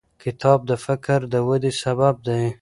[0.23, 2.43] کتاب د فکر د ودې سبب دی.